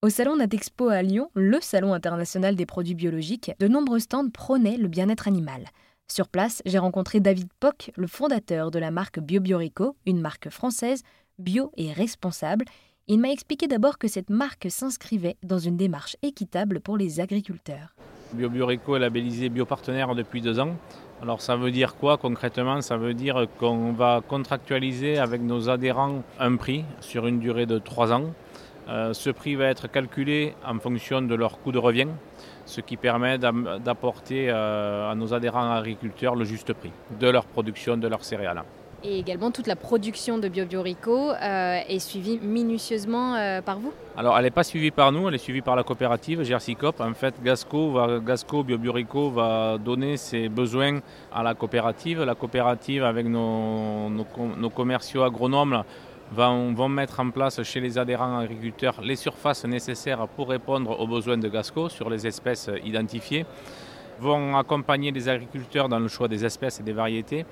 Au 0.00 0.10
salon 0.10 0.36
Natexpo 0.36 0.90
à 0.90 1.02
Lyon, 1.02 1.28
le 1.34 1.58
salon 1.60 1.92
international 1.92 2.54
des 2.54 2.66
produits 2.66 2.94
biologiques, 2.94 3.50
de 3.58 3.66
nombreux 3.66 3.98
stands 3.98 4.30
prônaient 4.30 4.76
le 4.76 4.86
bien-être 4.86 5.26
animal. 5.26 5.64
Sur 6.06 6.28
place, 6.28 6.62
j'ai 6.64 6.78
rencontré 6.78 7.18
David 7.18 7.48
Pock, 7.58 7.90
le 7.96 8.06
fondateur 8.06 8.70
de 8.70 8.78
la 8.78 8.92
marque 8.92 9.18
BioBiorico, 9.18 9.96
une 10.06 10.20
marque 10.20 10.50
française 10.50 11.02
bio 11.40 11.72
et 11.76 11.92
responsable. 11.92 12.64
Il 13.08 13.18
m'a 13.18 13.32
expliqué 13.32 13.66
d'abord 13.66 13.98
que 13.98 14.06
cette 14.06 14.30
marque 14.30 14.68
s'inscrivait 14.70 15.36
dans 15.42 15.58
une 15.58 15.76
démarche 15.76 16.16
équitable 16.22 16.78
pour 16.78 16.96
les 16.96 17.18
agriculteurs. 17.18 17.96
BioBiorico 18.34 18.94
est 18.94 19.00
labellisé 19.00 19.48
biopartenaire 19.48 20.14
depuis 20.14 20.40
deux 20.40 20.60
ans. 20.60 20.76
Alors 21.22 21.40
ça 21.40 21.56
veut 21.56 21.72
dire 21.72 21.96
quoi 21.96 22.18
concrètement? 22.18 22.82
Ça 22.82 22.96
veut 22.96 23.14
dire 23.14 23.48
qu'on 23.58 23.90
va 23.94 24.22
contractualiser 24.28 25.18
avec 25.18 25.42
nos 25.42 25.68
adhérents 25.68 26.22
un 26.38 26.54
prix 26.54 26.84
sur 27.00 27.26
une 27.26 27.40
durée 27.40 27.66
de 27.66 27.80
trois 27.80 28.12
ans 28.12 28.32
euh, 28.88 29.12
ce 29.12 29.30
prix 29.30 29.54
va 29.54 29.66
être 29.66 29.86
calculé 29.90 30.54
en 30.66 30.78
fonction 30.78 31.20
de 31.20 31.34
leur 31.34 31.58
coût 31.60 31.72
de 31.72 31.78
revient, 31.78 32.08
ce 32.64 32.80
qui 32.80 32.96
permet 32.96 33.36
d'apporter 33.38 34.48
euh, 34.48 35.10
à 35.10 35.14
nos 35.14 35.34
adhérents 35.34 35.72
agriculteurs 35.72 36.34
le 36.34 36.44
juste 36.44 36.72
prix 36.72 36.92
de 37.20 37.28
leur 37.28 37.44
production, 37.44 37.96
de 37.96 38.08
leurs 38.08 38.24
céréales. 38.24 38.62
Et 39.04 39.20
également, 39.20 39.52
toute 39.52 39.68
la 39.68 39.76
production 39.76 40.38
de 40.38 40.48
BioBiorico 40.48 41.30
euh, 41.30 41.78
est 41.88 42.00
suivie 42.00 42.40
minutieusement 42.42 43.60
par 43.64 43.78
vous? 43.78 43.92
Alors, 44.16 44.36
elle 44.36 44.42
n'est 44.42 44.50
pas 44.50 44.64
suivie 44.64 44.90
par 44.90 45.12
nous, 45.12 45.28
elle 45.28 45.36
est 45.36 45.38
suivie 45.38 45.60
par 45.60 45.76
la 45.76 45.84
coopérative 45.84 46.42
Gersicop. 46.42 47.00
En 47.00 47.14
fait, 47.14 47.34
Gasco, 47.40 47.92
va, 47.92 48.18
Gasco 48.18 48.64
BioBiorico 48.64 49.30
va 49.30 49.78
donner 49.78 50.16
ses 50.16 50.48
besoins 50.48 50.98
à 51.32 51.44
la 51.44 51.54
coopérative. 51.54 52.24
La 52.24 52.34
coopérative, 52.34 53.04
avec 53.04 53.26
nos, 53.26 54.10
nos 54.10 54.70
commerciaux 54.70 55.22
agronomes, 55.22 55.84
vont, 56.32 56.88
mettre 56.88 57.20
en 57.20 57.30
place 57.30 57.62
chez 57.62 57.80
les 57.80 57.98
adhérents 57.98 58.38
agriculteurs 58.38 59.00
les 59.02 59.16
surfaces 59.16 59.64
nécessaires 59.64 60.26
pour 60.28 60.48
répondre 60.48 60.98
aux 60.98 61.06
besoins 61.06 61.38
de 61.38 61.48
Gasco 61.48 61.88
sur 61.88 62.10
les 62.10 62.26
espèces 62.26 62.70
identifiées, 62.84 63.46
vont 64.20 64.56
accompagner 64.56 65.12
les 65.12 65.28
agriculteurs 65.28 65.88
dans 65.88 66.00
le 66.00 66.08
choix 66.08 66.28
des 66.28 66.44
espèces 66.44 66.80
et 66.80 66.82
des 66.82 66.92
variétés, 66.92 67.46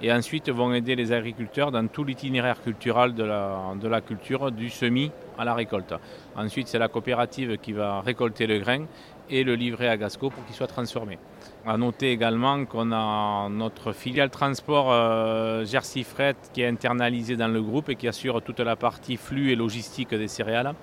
et 0.00 0.12
ensuite 0.12 0.48
vont 0.50 0.72
aider 0.72 0.94
les 0.94 1.12
agriculteurs 1.12 1.72
dans 1.72 1.86
tout 1.88 2.04
l'itinéraire 2.04 2.62
culturel 2.62 3.14
de 3.14 3.24
la, 3.24 3.74
de 3.80 3.88
la 3.88 4.00
culture, 4.00 4.52
du 4.52 4.70
semis 4.70 5.10
à 5.36 5.44
la 5.44 5.54
récolte. 5.54 5.94
Ensuite, 6.36 6.68
c'est 6.68 6.78
la 6.78 6.88
coopérative 6.88 7.58
qui 7.58 7.72
va 7.72 8.00
récolter 8.00 8.46
le 8.46 8.58
grain 8.58 8.84
et 9.32 9.44
le 9.44 9.54
livrer 9.54 9.88
à 9.88 9.96
Gasco 9.96 10.30
pour 10.30 10.44
qu'il 10.44 10.54
soit 10.54 10.66
transformé. 10.66 11.18
À 11.66 11.76
noter 11.78 12.12
également 12.12 12.64
qu'on 12.66 12.92
a 12.92 13.48
notre 13.48 13.92
filiale 13.92 14.30
transport 14.30 14.92
euh, 14.92 15.64
Jersey 15.64 16.02
Fret 16.02 16.36
qui 16.52 16.60
est 16.60 16.68
internalisée 16.68 17.36
dans 17.36 17.48
le 17.48 17.62
groupe 17.62 17.88
et 17.88 17.96
qui 17.96 18.06
assure 18.06 18.42
toute 18.42 18.60
la 18.60 18.76
partie 18.76 19.16
flux 19.16 19.50
et 19.50 19.56
logistique 19.56 20.10
des 20.10 20.28
céréales 20.28 20.74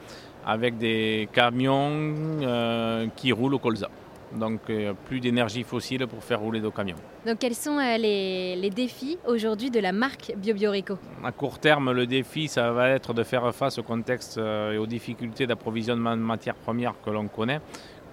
avec 0.46 0.78
des 0.78 1.30
camions 1.32 2.16
euh, 2.42 3.08
qui 3.16 3.32
roulent 3.32 3.54
au 3.54 3.60
colza. 3.60 3.90
Donc 4.34 4.62
euh, 4.70 4.94
plus 5.06 5.20
d'énergie 5.20 5.64
fossile 5.64 6.06
pour 6.08 6.24
faire 6.24 6.40
rouler 6.40 6.60
nos 6.60 6.72
camions. 6.72 6.96
Donc 7.26 7.40
quels 7.40 7.56
sont 7.56 7.78
les, 7.80 8.56
les, 8.56 8.70
défis 8.70 9.18
aujourd'hui 9.28 9.72
de 9.72 9.80
la 9.80 9.92
marque 9.92 10.34
BioBiorico 10.38 10.98
À 11.24 11.32
court 11.32 11.60
terme, 11.60 11.92
le 11.92 12.06
défi, 12.06 12.48
ça 12.48 12.72
va 12.72 12.90
être 12.90 13.14
de 13.14 13.24
faire 13.24 13.54
face 13.54 13.80
au 13.80 13.84
contexte 13.84 14.38
et 14.38 14.78
aux 14.78 14.86
difficultés 14.86 15.48
d'approvisionnement 15.48 16.16
de 16.16 16.22
matières 16.22 16.56
premières 16.56 16.94
que 17.04 17.10
l'on 17.10 17.28
connaît 17.28 17.60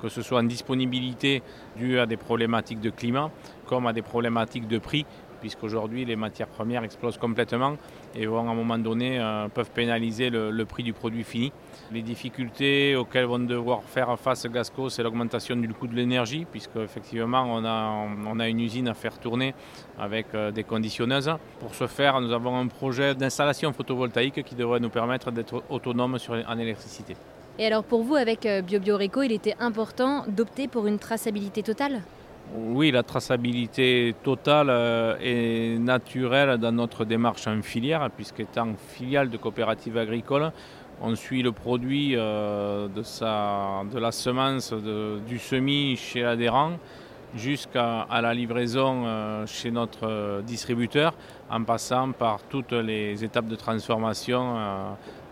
que 0.07 0.13
ce 0.13 0.23
soit 0.23 0.39
en 0.39 0.45
disponibilité 0.45 1.43
due 1.77 1.99
à 1.99 2.07
des 2.07 2.17
problématiques 2.17 2.81
de 2.81 2.91
climat 2.91 3.31
comme 3.67 3.89
à 3.89 3.93
des 3.93 4.03
problématiques 4.03 4.69
de 4.69 4.79
prix, 4.79 5.05
puisqu'aujourd'hui 5.41 6.05
les 6.05 6.15
matières 6.15 6.47
premières 6.47 6.85
explosent 6.85 7.19
complètement 7.19 7.77
et 8.15 8.25
vont 8.27 8.47
à 8.49 8.53
un 8.53 8.55
moment 8.55 8.79
donné 8.79 9.19
euh, 9.19 9.49
peuvent 9.49 9.73
pénaliser 9.73 10.31
le, 10.31 10.65
prix 10.65 10.85
du 10.85 10.93
produit 10.93 11.25
fini. 11.25 11.53
Les 11.91 12.03
difficultés 12.03 12.95
auxquelles 12.95 13.25
vont 13.25 13.41
devoir 13.41 13.83
faire 13.83 14.17
face 14.17 14.47
Gasco, 14.47 14.91
c'est 14.91 15.03
l'augmentation 15.03 15.57
du 15.57 15.69
coût 15.69 15.89
de 15.89 15.97
l'énergie, 15.97 16.47
puisque 16.49 16.77
effectivement 16.77 17.45
on 17.45 17.65
a, 18.39 18.49
une 18.49 18.61
usine 18.61 18.87
à 18.87 18.95
faire 18.95 19.19
tourner 19.19 19.55
avec 19.99 20.27
euh, 20.35 20.53
des 20.53 20.63
conditionneuses. 20.63 21.33
Pour 21.59 21.75
ce 21.75 21.89
faire, 21.89 22.21
nous 22.21 22.33
avons 22.33 22.57
un 22.57 22.69
projet 22.69 23.17
d'installation 23.17 23.73
photovoltaïque 23.73 24.45
qui 24.45 24.55
devrait 24.55 24.79
nous 24.79 24.91
permettre 24.91 25.33
d'être 25.33 25.65
autonomes 25.69 26.17
en 26.47 26.59
électricité. 26.59 27.17
Et 27.59 27.67
alors 27.67 27.85
pour 27.85 28.03
vous, 28.03 28.17
avec 28.17 28.45
euh, 28.45 28.61
BioBioReco, 28.61 29.23
il 29.23 29.33
était 29.33 29.55
important 29.59 30.25
d'opter 30.29 30.69
pour 30.69 30.87
une 30.87 30.99
traçabilité 30.99 31.63
totale? 31.63 32.03
Oui, 32.55 32.91
la 32.91 33.03
traçabilité 33.03 34.15
totale 34.23 34.69
euh, 34.69 35.17
est 35.21 35.79
naturelle 35.79 36.59
dans 36.59 36.73
notre 36.73 37.07
démarche 37.07 37.47
en 37.47 37.63
filière, 37.63 38.11
puisqu'étant 38.15 38.75
filiale 38.89 39.31
de 39.31 39.39
coopérative 39.39 39.97
agricole, 39.97 40.53
on 41.01 41.15
suit 41.15 41.43
le 41.43 41.53
produit 41.53 42.15
euh, 42.15 42.89
de, 42.89 43.03
sa, 43.03 43.83
de 43.91 43.99
la 43.99 44.13
semence 44.13 44.75
du 45.27 45.39
semis 45.39 45.97
chez 45.97 46.23
l'adhérent 46.23 46.73
jusqu'à 47.35 48.07
la 48.11 48.33
livraison 48.33 49.45
chez 49.47 49.71
notre 49.71 50.41
distributeur, 50.43 51.13
en 51.51 51.65
passant 51.65 52.13
par 52.13 52.43
toutes 52.45 52.73
les 52.73 53.25
étapes 53.25 53.49
de 53.49 53.57
transformation 53.57 54.55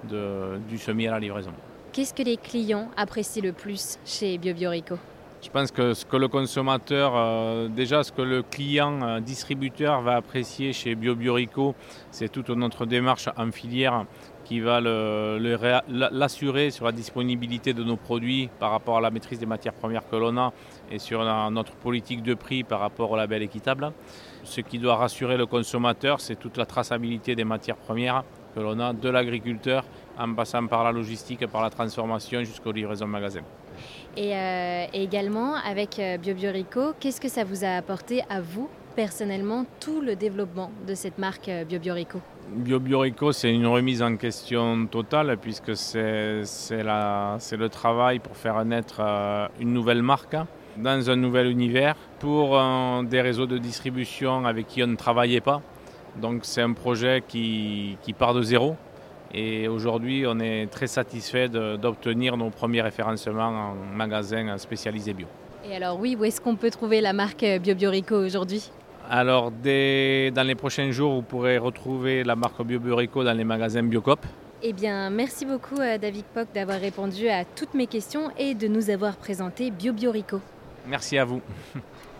du 0.03 0.77
semis 0.77 1.07
à 1.07 1.13
la 1.13 1.21
livraison. 1.21 1.53
Qu'est-ce 1.95 2.13
que 2.13 2.25
les 2.25 2.37
clients 2.37 2.91
apprécient 2.97 3.41
le 3.41 3.53
plus 3.53 4.01
chez 4.05 4.37
BioBiorico 4.37 4.99
je 5.41 5.51
pense 5.51 5.71
que 5.71 5.93
ce 5.93 6.07
que 6.07 6.17
le 6.17 6.27
consommateur, 6.27 7.13
euh, 7.15 7.69
déjà 7.69 8.03
ce 8.03 8.11
que 8.11 8.23
le 8.23 8.43
client 8.43 9.03
euh, 9.03 9.21
distributeur 9.21 10.01
va 10.01 10.17
apprécier 10.17 10.73
chez 10.73 10.95
BioBiorico, 10.95 11.75
c'est 12.11 12.31
toute 12.31 12.49
notre 12.49 12.87
démarche 12.87 13.29
en 13.37 13.53
filière 13.53 14.07
qui 14.47 14.61
va 14.61 14.81
l'assurer 14.81 16.71
sur 16.71 16.87
la 16.87 16.93
disponibilité 16.93 17.75
de 17.75 17.85
nos 17.85 17.97
produits 17.97 18.49
par 18.59 18.71
rapport 18.71 18.97
à 18.97 19.01
la 19.03 19.11
maîtrise 19.11 19.39
des 19.39 19.45
matières 19.45 19.75
premières 19.75 20.09
que 20.09 20.17
l'on 20.17 20.39
a 20.39 20.55
et 20.91 20.99
sur 20.99 21.23
notre 21.51 21.75
politique 21.75 22.23
de 22.23 22.33
prix 22.33 22.65
par 22.65 22.81
rapport 22.81 23.11
au 23.11 23.17
label 23.17 23.43
équitable. 23.43 23.93
Ce 24.45 24.63
qui 24.63 24.79
doit 24.79 24.97
rassurer 24.97 25.37
le 25.37 25.45
consommateur, 25.45 26.21
c'est 26.21 26.37
toute 26.37 26.57
la 26.57 26.65
traçabilité 26.65 27.35
des 27.35 27.45
matières 27.45 27.77
premières 27.77 28.25
que 28.55 28.61
l'on 28.61 28.79
a 28.81 28.93
de 28.93 29.09
l'agriculteur 29.09 29.85
en 30.19 30.35
passant 30.35 30.67
par 30.67 30.85
la 30.85 30.93
logistique, 30.93 31.47
par 31.47 31.63
la 31.63 31.71
transformation 31.71 32.43
jusqu'aux 32.45 32.73
livraisons 32.73 33.07
magasin. 33.07 33.43
Et, 34.17 34.35
euh, 34.35 34.87
également, 34.93 35.57
avec 35.57 35.99
euh, 35.99 36.19
BioBiorico, 36.19 36.95
qu'est-ce 37.01 37.21
que 37.21 37.29
ça 37.29 37.45
vous 37.45 37.65
a 37.65 37.77
apporté 37.77 38.23
à 38.31 38.41
vous, 38.41 38.69
personnellement, 38.95 39.67
tout 39.81 40.01
le 40.01 40.15
développement 40.15 40.71
de 40.87 40.95
cette 40.95 41.19
marque 41.19 41.49
euh, 41.49 41.65
BioBiorico? 41.65 42.21
BioBiorico, 42.49 43.33
c'est 43.33 43.53
une 43.53 43.67
remise 43.67 44.03
en 44.03 44.17
question 44.17 44.87
totale, 44.87 45.37
puisque 45.41 45.75
c'est 45.75 46.43
le 46.83 47.67
travail 47.69 48.19
pour 48.19 48.37
faire 48.37 48.63
naître 48.65 49.01
une 49.59 49.73
nouvelle 49.73 50.03
marque 50.03 50.37
dans 50.77 51.11
un 51.11 51.17
nouvel 51.17 51.47
univers 51.47 51.95
pour 52.19 52.61
des 53.05 53.23
réseaux 53.23 53.47
de 53.47 53.57
distribution 53.57 54.45
avec 54.45 54.67
qui 54.67 54.83
on 54.83 54.89
ne 54.89 54.97
travaillait 54.97 55.41
pas. 55.41 55.63
Donc 56.21 56.41
c'est 56.43 56.61
un 56.61 56.75
projet 56.75 57.25
qui, 57.27 57.97
qui 58.03 58.13
part 58.13 58.35
de 58.35 58.43
zéro, 58.43 58.77
et 59.35 59.67
aujourd'hui, 59.67 60.25
on 60.27 60.39
est 60.39 60.71
très 60.71 60.87
satisfait 60.87 61.49
d'obtenir 61.49 62.37
nos 62.37 62.51
premiers 62.51 62.83
référencements 62.83 63.73
en 63.73 63.75
magasin 63.75 64.57
spécialisé 64.59 65.13
bio. 65.13 65.27
Et 65.69 65.75
alors 65.75 65.99
oui, 65.99 66.17
où 66.19 66.25
est-ce 66.25 66.41
qu'on 66.41 66.57
peut 66.57 66.71
trouver 66.71 67.01
la 67.01 67.13
marque 67.13 67.45
BioBiorico 67.45 68.15
aujourd'hui? 68.15 68.71
Alors, 69.11 69.51
dès, 69.51 70.31
dans 70.31 70.47
les 70.47 70.55
prochains 70.55 70.91
jours, 70.91 71.15
vous 71.15 71.23
pourrez 71.23 71.59
retrouver 71.59 72.23
la 72.23 72.37
marque 72.37 72.63
BioBiorico 72.63 73.25
dans 73.25 73.33
les 73.33 73.45
magasins 73.45 73.83
Biocop. 73.83 74.21
Eh 74.63 74.73
bien, 74.73 75.11
merci 75.11 75.45
beaucoup 75.45 75.79
euh, 75.79 75.99
David 75.99 76.25
Pock 76.33 76.49
d'avoir 76.55 76.81
répondu 76.81 77.29
à 77.29 77.45
toutes 77.45 77.75
mes 77.75 77.87
questions 77.87 78.31
et 78.39 78.55
de 78.55 78.67
nous 78.67 78.89
avoir 78.89 79.17
présenté 79.17 79.71
BioBiorico. 79.71 80.41
Merci 80.87 81.19
à 81.19 81.25
vous. 81.25 81.43